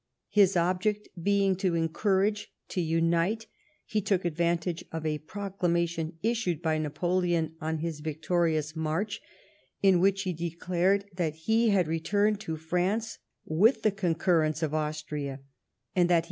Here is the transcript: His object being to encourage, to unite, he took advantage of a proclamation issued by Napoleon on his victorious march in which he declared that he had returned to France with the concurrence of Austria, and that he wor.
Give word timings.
His 0.31 0.57
object 0.57 1.09
being 1.21 1.55
to 1.57 1.75
encourage, 1.75 2.51
to 2.69 2.81
unite, 2.81 3.45
he 3.85 4.01
took 4.01 4.25
advantage 4.25 4.83
of 4.91 5.05
a 5.05 5.19
proclamation 5.19 6.17
issued 6.23 6.59
by 6.59 6.79
Napoleon 6.79 7.53
on 7.61 7.77
his 7.77 7.99
victorious 7.99 8.75
march 8.75 9.21
in 9.83 9.99
which 9.99 10.23
he 10.23 10.33
declared 10.33 11.05
that 11.17 11.35
he 11.35 11.69
had 11.69 11.87
returned 11.87 12.39
to 12.39 12.57
France 12.57 13.19
with 13.45 13.83
the 13.83 13.91
concurrence 13.91 14.63
of 14.63 14.73
Austria, 14.73 15.41
and 15.95 16.09
that 16.09 16.13
he 16.15 16.17
wor. 16.17 16.19